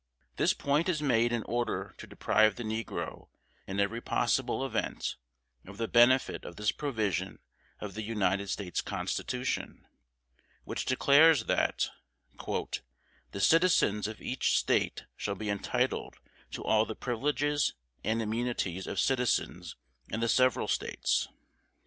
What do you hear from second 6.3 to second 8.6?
of this provision of the United